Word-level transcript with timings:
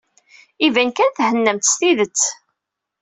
Iban 0.65 0.89
kan 0.91 1.11
thennamt 1.17 1.69
s 1.71 1.73
tidet. 1.79 2.19